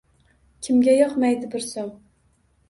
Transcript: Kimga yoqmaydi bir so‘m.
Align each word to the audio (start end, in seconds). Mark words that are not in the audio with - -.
Kimga 0.67 0.95
yoqmaydi 0.95 1.51
bir 1.57 1.65
so‘m. 1.67 1.93